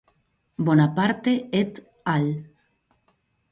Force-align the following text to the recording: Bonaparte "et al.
Bonaparte 0.69 1.35
"et 1.61 1.79
al. 2.17 2.29